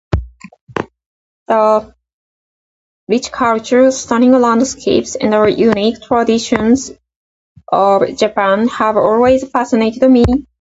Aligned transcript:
The 1.47 1.93
rich 3.07 3.31
culture, 3.31 3.91
stunning 3.91 4.31
landscapes, 4.31 5.13
and 5.13 5.31
unique 5.55 6.01
traditions 6.01 6.91
of 7.71 8.17
Japan 8.17 8.67
have 8.69 8.97
always 8.97 9.47
fascinated 9.47 10.09
me. 10.09 10.23